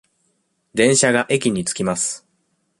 [0.73, 2.27] 電車が駅に着きます。